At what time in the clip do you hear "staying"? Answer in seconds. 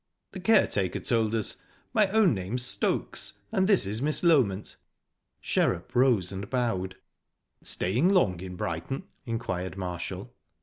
7.61-8.09